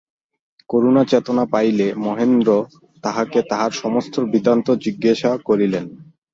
[0.69, 2.49] করুণা চেতনা পাইলে মহেন্দ্র
[3.03, 5.85] তাহাকে তাঁহার সমস্ত বৃত্তান্ত জিজ্ঞাসা করিলেন।